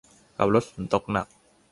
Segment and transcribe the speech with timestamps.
[0.37, 1.27] ขับรถฝนตกหนัก